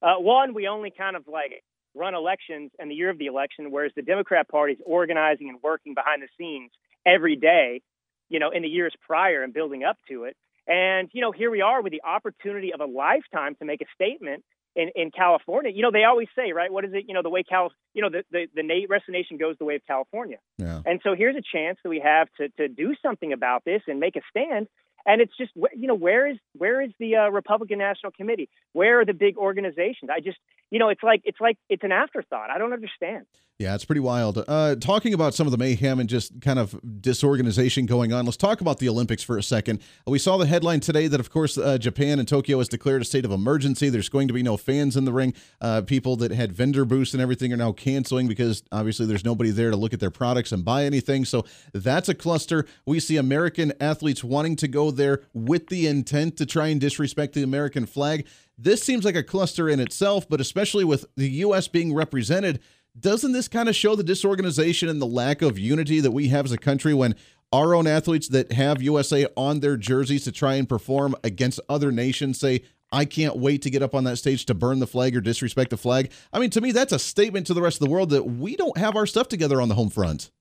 [0.01, 3.71] uh, one we only kind of like run elections and the year of the election,
[3.71, 6.71] whereas the Democrat Party is organizing and working behind the scenes
[7.06, 7.82] every day,
[8.29, 10.35] you know, in the years prior and building up to it.
[10.67, 13.85] And you know, here we are with the opportunity of a lifetime to make a
[13.93, 14.43] statement
[14.75, 15.71] in, in California.
[15.73, 16.71] You know, they always say, right?
[16.71, 17.05] What is it?
[17.07, 19.55] You know, the way Cal, you know, the the, the rest of the nation goes
[19.57, 20.38] the way of California.
[20.57, 20.81] Yeah.
[20.85, 23.99] And so here's a chance that we have to to do something about this and
[23.99, 24.67] make a stand.
[25.07, 28.49] And it's just, you know, where is where is the uh, Republican National Committee?
[28.73, 30.09] Where are the big organizations?
[30.11, 30.39] I just,
[30.71, 32.49] you know, it's like it's like it's an afterthought.
[32.49, 33.25] I don't understand.
[33.58, 34.43] Yeah, it's pretty wild.
[34.49, 38.36] Uh, talking about some of the mayhem and just kind of disorganization going on, let's
[38.36, 39.80] talk about the Olympics for a second.
[40.06, 43.06] We saw the headline today that, of course, uh, Japan and Tokyo has declared a
[43.06, 43.88] state of emergency.
[43.88, 45.34] There's going to be no fans in the ring.
[45.62, 49.51] Uh, people that had vendor booths and everything are now canceling because obviously there's nobody
[49.51, 51.23] there to look at their products and buy anything.
[51.23, 52.65] So that's a cluster.
[52.86, 57.36] We see American athletes wanting to go there with the intent to try and disrespect
[57.36, 58.28] the American flag.
[58.57, 61.67] This seems like a cluster in itself, but especially with the U.S.
[61.67, 62.59] being represented
[62.97, 66.45] doesn't this kind of show the disorganization and the lack of unity that we have
[66.45, 67.15] as a country when
[67.51, 71.91] our own athletes that have USA on their jerseys to try and perform against other
[71.91, 75.15] nations say, I can't wait to get up on that stage to burn the flag
[75.15, 76.11] or disrespect the flag.
[76.31, 78.55] I mean, to me, that's a statement to the rest of the world that we
[78.55, 80.31] don't have our stuff together on the home front.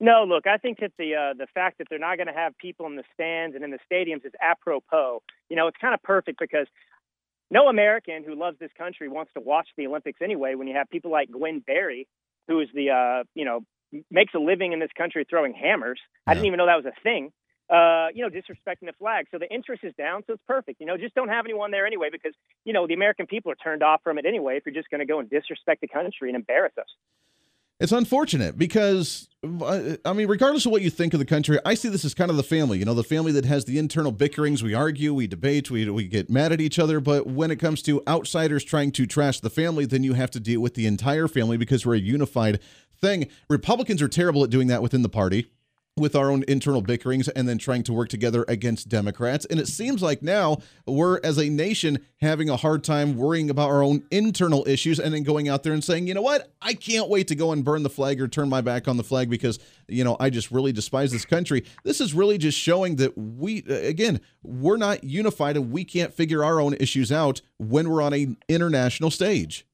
[0.00, 2.56] No, look, I think that the uh, the fact that they're not going to have
[2.58, 5.22] people in the stands and in the stadiums is apropos.
[5.48, 6.66] You know, it's kind of perfect because
[7.50, 10.56] no American who loves this country wants to watch the Olympics anyway.
[10.56, 12.08] When you have people like Gwen Berry,
[12.48, 13.64] who is the uh, you know
[14.10, 16.00] makes a living in this country throwing hammers.
[16.26, 16.32] Yeah.
[16.32, 17.32] I didn't even know that was a thing.
[17.70, 19.26] Uh, you know, disrespecting the flag.
[19.30, 20.80] So the interest is down, so it's perfect.
[20.80, 22.34] You know, just don't have anyone there anyway because,
[22.66, 24.98] you know, the American people are turned off from it anyway if you're just going
[24.98, 26.88] to go and disrespect the country and embarrass us.
[27.80, 31.74] It's unfortunate because, uh, I mean, regardless of what you think of the country, I
[31.74, 32.78] see this as kind of the family.
[32.78, 34.62] You know, the family that has the internal bickerings.
[34.62, 37.00] We argue, we debate, we, we get mad at each other.
[37.00, 40.40] But when it comes to outsiders trying to trash the family, then you have to
[40.40, 42.60] deal with the entire family because we're a unified
[43.00, 43.28] thing.
[43.50, 45.50] Republicans are terrible at doing that within the party
[45.96, 49.44] with our own internal bickerings and then trying to work together against Democrats.
[49.44, 53.70] And it seems like now we're, as a nation, having a hard time worrying about
[53.70, 56.74] our own internal issues and then going out there and saying, you know what, I
[56.74, 59.30] can't wait to go and burn the flag or turn my back on the flag
[59.30, 61.64] because, you know, I just really despise this country.
[61.84, 66.12] This is really just showing that we, uh, again, we're not unified and we can't
[66.12, 69.64] figure our own issues out when we're on an international stage.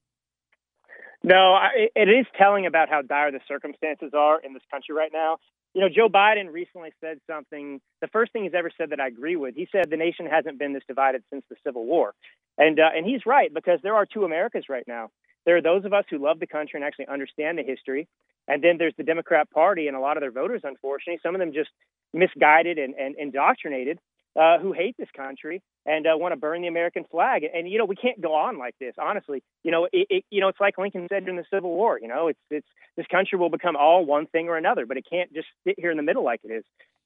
[1.23, 1.57] No,
[1.95, 5.37] it is telling about how dire the circumstances are in this country right now.
[5.73, 7.81] You know, Joe Biden recently said something.
[8.01, 9.55] The first thing he's ever said that I agree with.
[9.55, 12.13] He said the nation hasn't been this divided since the Civil War,
[12.57, 15.09] and uh, and he's right because there are two Americas right now.
[15.45, 18.07] there are those of us who love the country and actually understand the history.
[18.47, 21.39] And then there's the Democrat Party and a lot of their voters, unfortunately, some of
[21.39, 21.69] them just
[22.13, 23.99] misguided and, and indoctrinated,
[24.39, 27.43] uh, who hate this country and uh, want to burn the American flag.
[27.53, 28.93] And you know, we can't go on like this.
[28.97, 31.99] Honestly, you know, it, it, you know, it's like Lincoln said during the Civil War.
[32.01, 35.05] You know, it's it's this country will become all one thing or another, but it
[35.09, 36.63] can't just sit here in the middle like it is.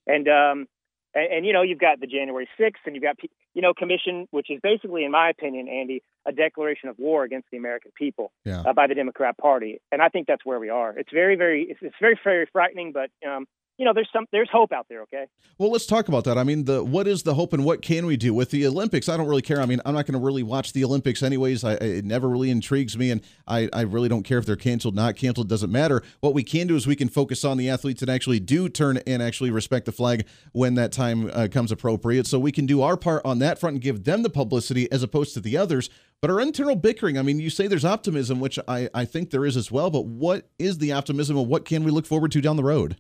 [0.08, 0.68] And um,
[1.14, 3.18] and, and you know, you've got the January 6th, and you've got
[3.56, 7.48] you know, commission, which is basically, in my opinion, Andy, a declaration of war against
[7.52, 8.62] the American people yeah.
[8.62, 9.80] uh, by the Democrat Party.
[9.92, 10.96] And I think that's where we are.
[10.98, 14.50] It's very, very, it's, it's very, very frightening, but um, you know there's some there's
[14.52, 15.26] hope out there okay?
[15.58, 16.38] Well let's talk about that.
[16.38, 18.34] I mean the what is the hope and what can we do?
[18.34, 19.62] With the olympics i don't really care.
[19.62, 21.64] I mean i'm not going to really watch the olympics anyways.
[21.64, 24.96] I, it never really intrigues me and I, I really don't care if they're canceled
[24.96, 26.02] not canceled doesn't matter.
[26.22, 28.98] What we can do is we can focus on the athletes that actually do turn
[29.06, 32.28] and actually respect the flag when that time uh, comes appropriate.
[32.28, 35.04] So we can do our part on that front and give them the publicity as
[35.04, 35.90] opposed to the others.
[36.22, 39.46] But our internal bickering, I mean, you say there's optimism, which I, I think there
[39.46, 42.42] is as well, but what is the optimism and what can we look forward to
[42.42, 42.98] down the road?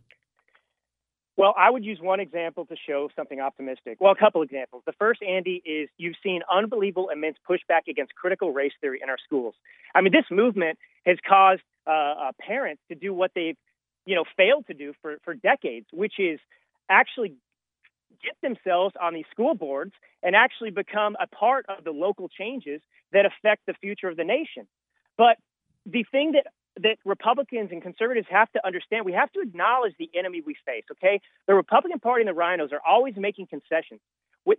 [1.37, 3.97] Well, I would use one example to show something optimistic.
[3.99, 4.83] Well, a couple examples.
[4.85, 9.17] The first, Andy, is you've seen unbelievable immense pushback against critical race theory in our
[9.23, 9.53] schools.
[9.93, 13.57] I mean, this movement has caused uh, uh, parents to do what they've,
[14.05, 16.39] you know, failed to do for, for decades, which is
[16.89, 17.33] actually
[18.23, 19.91] get themselves on these school boards
[20.23, 24.23] and actually become a part of the local changes that affect the future of the
[24.23, 24.67] nation.
[25.17, 25.37] But
[25.85, 26.47] the thing that
[26.81, 29.05] that Republicans and conservatives have to understand.
[29.05, 31.21] We have to acknowledge the enemy we face, okay?
[31.47, 34.01] The Republican Party and the rhinos are always making concessions.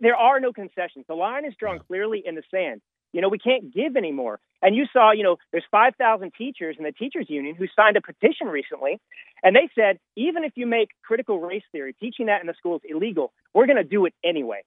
[0.01, 1.05] There are no concessions.
[1.07, 2.81] The line is drawn clearly in the sand.
[3.13, 4.39] You know, we can't give anymore.
[4.61, 8.01] And you saw, you know, there's 5,000 teachers in the teachers union who signed a
[8.01, 8.99] petition recently,
[9.43, 12.81] and they said even if you make critical race theory, teaching that in the schools
[12.87, 14.61] illegal, we're going to do it anyway.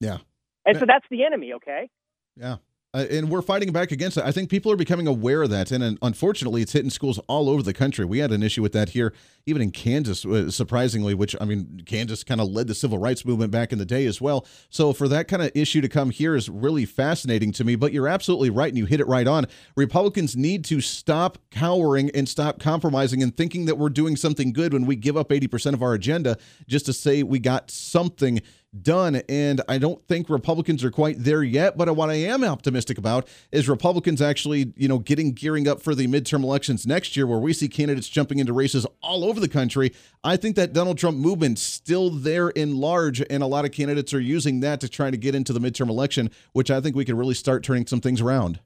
[0.00, 0.18] Yeah.
[0.66, 1.88] And so that's the enemy, okay?
[2.36, 2.56] Yeah.
[2.96, 4.24] Uh, and we're fighting back against it.
[4.24, 7.50] I think people are becoming aware of that, and, and, unfortunately, it's hitting schools all
[7.50, 8.06] over the country.
[8.06, 9.12] We had an issue with that here,
[9.44, 11.12] even in Kansas, uh, surprisingly.
[11.12, 14.06] Which I mean, Kansas kind of led the civil rights movement back in the day
[14.06, 14.46] as well.
[14.70, 17.76] So for that kind of issue to come here is really fascinating to me.
[17.76, 19.46] But you're absolutely right, and you hit it right on.
[19.76, 24.72] Republicans need to stop cowering and stop compromising and thinking that we're doing something good
[24.72, 28.40] when we give up 80% of our agenda just to say we got something
[28.82, 29.22] done.
[29.28, 31.76] And I don't think Republicans are quite there yet.
[31.76, 35.94] But what I am optimistic about is Republicans actually, you know, getting gearing up for
[35.94, 39.48] the midterm elections next year, where we see candidates jumping into races all over the
[39.48, 39.92] country.
[40.22, 44.12] I think that Donald Trump movement's still there in large, and a lot of candidates
[44.12, 47.04] are using that to try to get into the midterm election, which I think we
[47.04, 48.60] could really start turning some things around.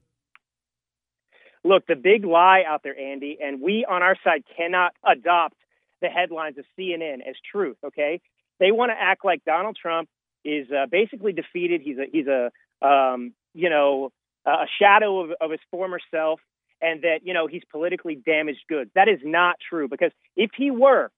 [1.63, 5.55] Look, the big lie out there, Andy, and we on our side cannot adopt
[6.01, 8.19] the headlines of CNN as truth, okay?
[8.61, 10.07] They want to act like Donald Trump
[10.45, 11.81] is uh, basically defeated.
[11.81, 12.51] He's a he's a
[12.87, 14.11] um, you know
[14.45, 16.39] a shadow of, of his former self,
[16.79, 18.91] and that you know he's politically damaged goods.
[18.95, 21.09] That is not true because if he were,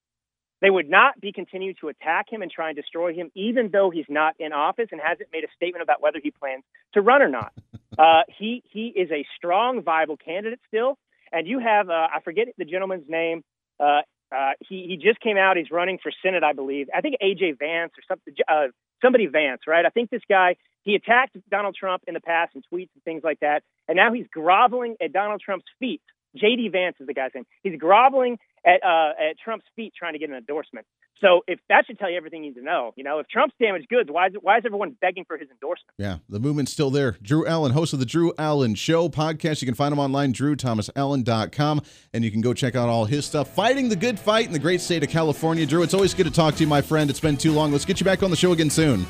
[0.62, 3.90] they would not be continuing to attack him and try and destroy him, even though
[3.90, 7.22] he's not in office and hasn't made a statement about whether he plans to run
[7.22, 7.52] or not.
[7.96, 10.98] Uh, he he is a strong, viable candidate still.
[11.30, 13.44] And you have uh, I forget the gentleman's name.
[13.78, 14.00] Uh,
[14.34, 15.56] uh, he he just came out.
[15.56, 16.88] He's running for Senate, I believe.
[16.94, 18.34] I think AJ Vance or something.
[18.48, 18.68] Uh,
[19.02, 19.84] somebody Vance, right?
[19.84, 23.22] I think this guy he attacked Donald Trump in the past in tweets and things
[23.24, 26.02] like that, and now he's groveling at Donald Trump's feet.
[26.36, 27.44] JD Vance is the guy's name.
[27.62, 30.86] He's groveling at uh, at Trump's feet trying to get an endorsement.
[31.20, 33.54] So if that should tell you everything you need to know, you know, if Trump's
[33.60, 35.94] damaged goods, why is why is everyone begging for his endorsement?
[35.96, 37.16] Yeah, the movement's still there.
[37.22, 39.62] Drew Allen, host of the Drew Allen Show podcast.
[39.62, 43.54] You can find him online, drewthomasallen.com, and you can go check out all his stuff.
[43.54, 45.66] Fighting the good fight in the great state of California.
[45.66, 47.10] Drew, it's always good to talk to you, my friend.
[47.10, 47.72] It's been too long.
[47.72, 49.06] Let's get you back on the show again soon.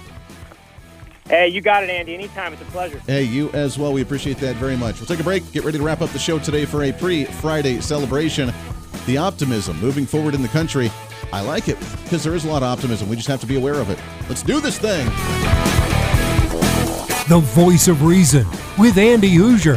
[1.26, 2.14] Hey, you got it, Andy.
[2.14, 2.52] Anytime.
[2.52, 3.00] It's a pleasure.
[3.06, 3.92] Hey, you as well.
[3.92, 5.00] We appreciate that very much.
[5.00, 7.24] We'll take a break, get ready to wrap up the show today for a pre
[7.24, 8.52] Friday celebration.
[9.06, 10.90] The optimism moving forward in the country.
[11.32, 13.08] I like it because there is a lot of optimism.
[13.08, 13.98] We just have to be aware of it.
[14.28, 15.06] Let's do this thing.
[17.28, 18.46] The voice of reason
[18.78, 19.76] with Andy Hooser.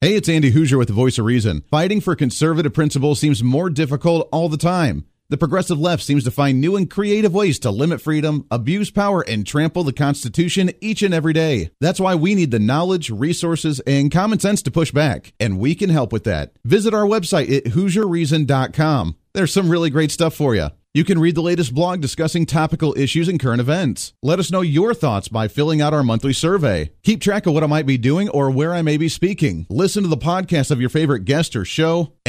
[0.00, 1.62] Hey, it's Andy Hooser with the voice of reason.
[1.70, 5.04] Fighting for conservative principles seems more difficult all the time.
[5.30, 9.22] The progressive left seems to find new and creative ways to limit freedom, abuse power,
[9.22, 11.70] and trample the Constitution each and every day.
[11.80, 15.76] That's why we need the knowledge, resources, and common sense to push back, and we
[15.76, 16.54] can help with that.
[16.64, 19.14] Visit our website at HooserReason.com.
[19.32, 20.70] There's some really great stuff for you.
[20.92, 24.12] You can read the latest blog discussing topical issues and current events.
[24.24, 26.90] Let us know your thoughts by filling out our monthly survey.
[27.04, 29.68] Keep track of what I might be doing or where I may be speaking.
[29.70, 32.14] Listen to the podcast of your favorite guest or show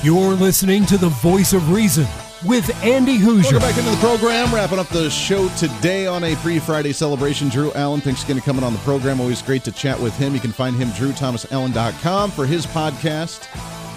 [0.00, 2.06] You're listening to the voice of reason
[2.46, 3.54] with Andy Hooser.
[3.54, 4.54] Welcome back into the program.
[4.54, 7.48] Wrapping up the show today on a pre-Friday celebration.
[7.48, 9.20] Drew Allen, thanks again for coming on the program.
[9.20, 10.34] Always great to chat with him.
[10.34, 13.48] You can find him drewthomasallen.com for his podcast.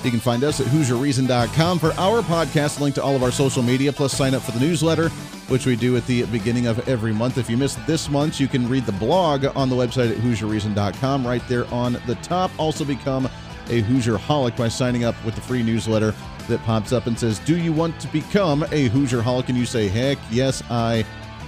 [0.04, 3.62] You can find us at HooserReason.com for our podcast, link to all of our social
[3.62, 5.10] media, plus sign up for the newsletter,
[5.50, 7.38] which we do at the beginning of every month.
[7.38, 11.28] If you missed this month, you can read the blog on the website at HooserReason.com
[11.28, 12.50] right there on the top.
[12.58, 13.30] Also become
[13.68, 16.14] a Hooser Holic by signing up with the free newsletter
[16.48, 19.50] that pops up and says, Do you want to become a Hooser Holic?
[19.50, 21.06] And you say, Heck, yes, I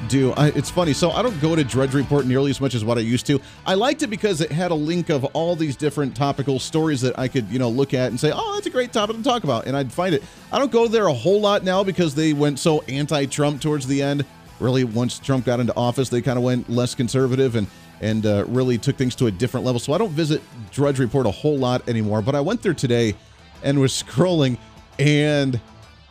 [0.08, 0.32] do.
[0.34, 0.94] I, it's funny.
[0.94, 3.40] So I don't go to Drudge Report nearly as much as what I used to.
[3.66, 7.18] I liked it because it had a link of all these different topical stories that
[7.18, 9.44] I could, you know, look at and say, oh, that's a great topic to talk
[9.44, 9.66] about.
[9.66, 10.24] And I'd find it.
[10.52, 13.88] I don't go there a whole lot now because they went so anti Trump towards
[13.88, 14.26] the end.
[14.60, 17.68] Really, once Trump got into office, they kind of went less conservative and
[18.04, 19.80] and uh, really took things to a different level.
[19.80, 20.42] So I don't visit
[20.72, 22.22] Drudge Report a whole lot anymore.
[22.22, 23.16] But I went there today
[23.64, 24.58] and was scrolling
[25.00, 25.60] and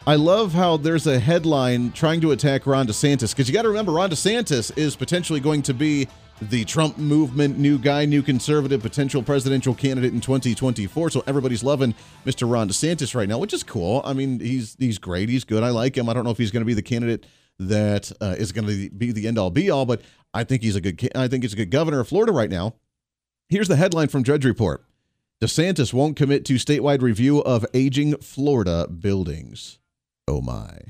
[0.04, 3.68] I love how there's a headline trying to attack Ron DeSantis because you got to
[3.68, 6.08] remember Ron DeSantis is potentially going to be
[6.40, 11.10] the Trump movement new guy, new conservative potential presidential candidate in 2024.
[11.10, 11.94] So everybody's loving
[12.26, 12.50] Mr.
[12.50, 14.02] Ron DeSantis right now, which is cool.
[14.04, 15.62] I mean, he's he's great, he's good.
[15.62, 16.08] I like him.
[16.08, 17.24] I don't know if he's going to be the candidate
[17.68, 20.02] that uh, is going to be the end all be all, but
[20.34, 22.74] I think he's a good I think he's a good governor of Florida right now.
[23.48, 24.84] Here's the headline from Drudge Report.
[25.42, 29.78] DeSantis won't commit to statewide review of aging Florida buildings.
[30.28, 30.82] Oh my.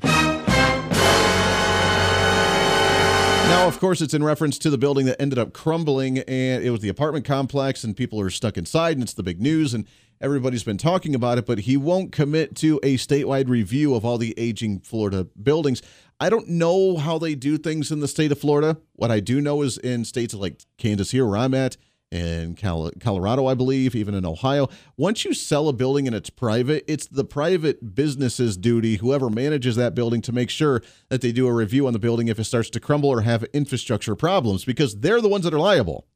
[3.53, 6.70] Now, of course, it's in reference to the building that ended up crumbling, and it
[6.70, 9.87] was the apartment complex, and people are stuck inside, and it's the big news, and
[10.20, 14.16] everybody's been talking about it, but he won't commit to a statewide review of all
[14.16, 15.83] the aging Florida buildings.
[16.23, 18.77] I don't know how they do things in the state of Florida.
[18.93, 21.77] What I do know is in states like Kansas, here where I'm at,
[22.12, 24.68] in Colorado, I believe, even in Ohio.
[24.97, 29.75] Once you sell a building and it's private, it's the private business's duty, whoever manages
[29.75, 32.45] that building, to make sure that they do a review on the building if it
[32.45, 36.07] starts to crumble or have infrastructure problems, because they're the ones that are liable,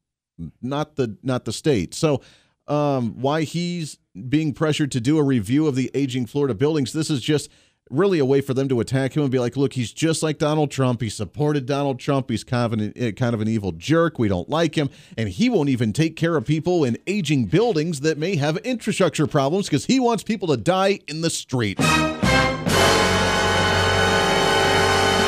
[0.62, 1.94] not the not the state.
[1.94, 2.22] So,
[2.68, 3.98] um, why he's
[4.28, 6.92] being pressured to do a review of the aging Florida buildings?
[6.92, 7.50] This is just
[7.90, 10.38] really a way for them to attack him and be like, look, he's just like
[10.38, 11.00] Donald Trump.
[11.00, 12.30] He supported Donald Trump.
[12.30, 14.18] He's kind of an, eh, kind of an evil jerk.
[14.18, 14.90] We don't like him.
[15.16, 19.26] And he won't even take care of people in aging buildings that may have infrastructure
[19.26, 21.78] problems because he wants people to die in the street.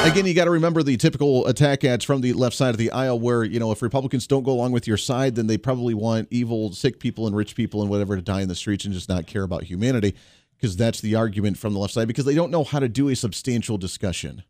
[0.04, 2.90] Again, you got to remember the typical attack ads from the left side of the
[2.92, 5.92] aisle where, you know, if Republicans don't go along with your side, then they probably
[5.92, 8.94] want evil, sick people and rich people and whatever to die in the streets and
[8.94, 10.14] just not care about humanity
[10.58, 13.08] because that's the argument from the left side because they don't know how to do
[13.08, 14.42] a substantial discussion.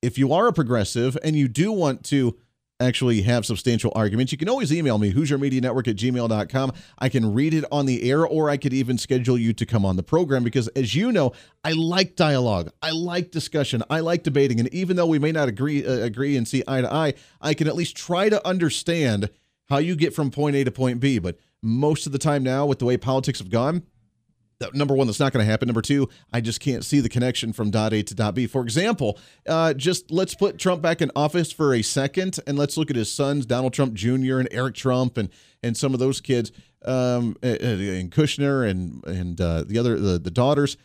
[0.00, 2.38] If you are a progressive and you do want to
[2.78, 6.72] actually have substantial arguments, you can always email me, HooserMediaNetwork at gmail.com.
[6.98, 9.84] I can read it on the air or I could even schedule you to come
[9.84, 11.32] on the program because, as you know,
[11.64, 12.70] I like dialogue.
[12.82, 13.82] I like discussion.
[13.90, 14.60] I like debating.
[14.60, 17.54] And even though we may not agree, uh, agree and see eye to eye, I
[17.54, 19.30] can at least try to understand
[19.68, 21.18] how you get from point A to point B.
[21.18, 23.84] But most of the time now, with the way politics have gone,
[24.72, 25.66] number one, that's not going to happen.
[25.66, 28.46] Number two, I just can't see the connection from dot A to dot B.
[28.46, 32.76] For example, uh, just let's put Trump back in office for a second, and let's
[32.76, 34.38] look at his sons, Donald Trump Jr.
[34.38, 35.28] and Eric Trump, and
[35.62, 36.52] and some of those kids,
[36.84, 40.76] um, and Kushner and and uh, the other the, the daughters.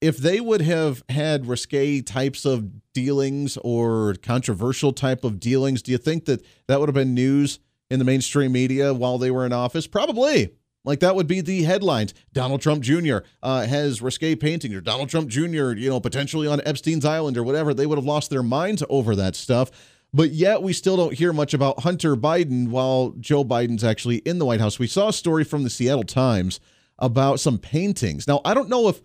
[0.00, 5.92] If they would have had risque types of dealings or controversial type of dealings, do
[5.92, 7.58] you think that that would have been news
[7.90, 9.86] in the mainstream media while they were in office?
[9.86, 10.50] Probably.
[10.84, 12.12] Like that would be the headlines.
[12.32, 13.18] Donald Trump Jr.
[13.42, 15.72] Uh, has risque paintings, or Donald Trump Jr.
[15.72, 17.72] You know potentially on Epstein's island or whatever.
[17.72, 19.70] They would have lost their minds over that stuff.
[20.12, 24.38] But yet we still don't hear much about Hunter Biden while Joe Biden's actually in
[24.38, 24.78] the White House.
[24.78, 26.60] We saw a story from the Seattle Times
[26.98, 28.28] about some paintings.
[28.28, 29.00] Now I don't know if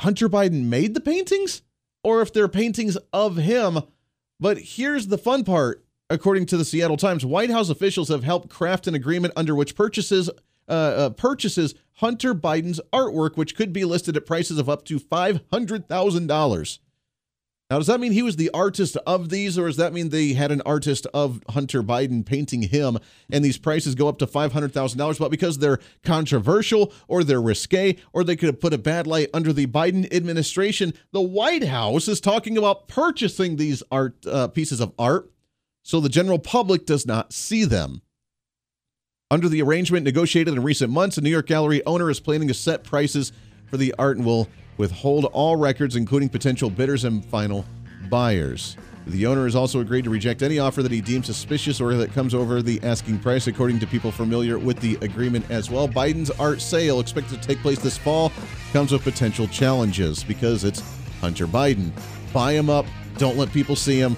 [0.00, 1.60] Hunter Biden made the paintings
[2.02, 3.80] or if they're paintings of him.
[4.38, 5.84] But here's the fun part.
[6.08, 9.76] According to the Seattle Times, White House officials have helped craft an agreement under which
[9.76, 10.28] purchases
[10.70, 14.98] uh, uh, purchases Hunter Biden's artwork, which could be listed at prices of up to
[14.98, 16.78] $500,000.
[17.70, 20.32] Now, does that mean he was the artist of these, or does that mean they
[20.32, 22.98] had an artist of Hunter Biden painting him
[23.30, 25.18] and these prices go up to $500,000?
[25.20, 29.28] But because they're controversial or they're risque or they could have put a bad light
[29.32, 34.80] under the Biden administration, the White House is talking about purchasing these art uh, pieces
[34.80, 35.30] of art
[35.82, 38.02] so the general public does not see them.
[39.32, 42.54] Under the arrangement negotiated in recent months, the New York gallery owner is planning to
[42.54, 43.32] set prices
[43.66, 47.64] for the art and will withhold all records, including potential bidders and final
[48.08, 48.76] buyers.
[49.06, 52.12] The owner has also agreed to reject any offer that he deems suspicious or that
[52.12, 55.88] comes over the asking price, according to people familiar with the agreement as well.
[55.88, 58.32] Biden's art sale, expected to take place this fall,
[58.72, 60.82] comes with potential challenges because it's
[61.20, 61.92] Hunter Biden.
[62.32, 62.84] Buy him up,
[63.16, 64.16] don't let people see him.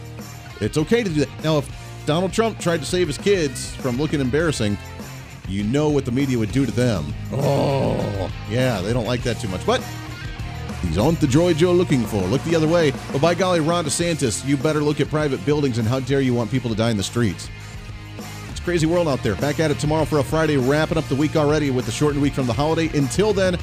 [0.63, 1.45] It's okay to do that.
[1.45, 1.71] Now, if
[2.07, 4.77] Donald Trump tried to save his kids from looking embarrassing,
[5.49, 7.13] you know what the media would do to them.
[7.33, 9.65] Oh, yeah, they don't like that too much.
[9.67, 9.85] But
[10.83, 12.21] these aren't the droids you're looking for.
[12.23, 12.93] Look the other way.
[13.11, 16.35] Well, by golly, Ron DeSantis, you better look at private buildings and how dare you
[16.35, 17.49] want people to die in the streets.
[18.51, 19.35] It's a crazy world out there.
[19.37, 22.23] Back at it tomorrow for a Friday, wrapping up the week already with the shortened
[22.23, 22.97] week from the holiday.
[22.97, 23.57] Until then,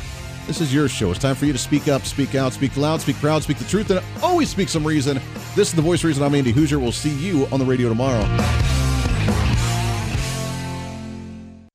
[0.48, 1.12] this is your show.
[1.12, 3.66] It's time for you to speak up, speak out, speak loud, speak proud, speak the
[3.66, 5.20] truth, and always speak some reason.
[5.56, 6.24] This is the voice reason.
[6.24, 6.82] I'm Andy Hooser.
[6.82, 8.26] We'll see you on the radio tomorrow.